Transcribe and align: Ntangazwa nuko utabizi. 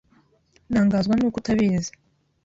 Ntangazwa 0.71 1.13
nuko 1.15 1.37
utabizi. 1.39 1.91